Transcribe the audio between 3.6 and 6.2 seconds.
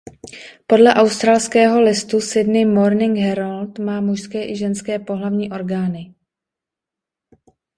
má mužské i ženské pohlavní orgány.